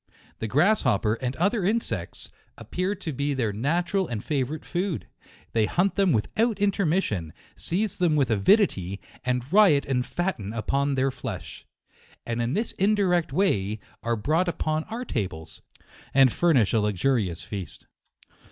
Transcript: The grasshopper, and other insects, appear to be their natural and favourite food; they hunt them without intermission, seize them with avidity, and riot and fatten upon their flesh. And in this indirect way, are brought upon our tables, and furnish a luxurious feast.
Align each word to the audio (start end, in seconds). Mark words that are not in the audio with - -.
The 0.39 0.47
grasshopper, 0.47 1.13
and 1.13 1.35
other 1.35 1.63
insects, 1.63 2.31
appear 2.57 2.95
to 2.95 3.13
be 3.13 3.35
their 3.35 3.53
natural 3.53 4.07
and 4.07 4.23
favourite 4.23 4.65
food; 4.65 5.05
they 5.51 5.67
hunt 5.67 5.93
them 5.93 6.11
without 6.11 6.57
intermission, 6.57 7.33
seize 7.55 7.99
them 7.99 8.15
with 8.15 8.31
avidity, 8.31 8.99
and 9.23 9.45
riot 9.53 9.85
and 9.85 10.03
fatten 10.03 10.53
upon 10.53 10.95
their 10.95 11.11
flesh. 11.11 11.67
And 12.25 12.41
in 12.41 12.53
this 12.53 12.71
indirect 12.79 13.31
way, 13.31 13.79
are 14.01 14.15
brought 14.15 14.47
upon 14.47 14.85
our 14.85 15.05
tables, 15.05 15.61
and 16.15 16.31
furnish 16.33 16.73
a 16.73 16.79
luxurious 16.79 17.43
feast. 17.43 17.85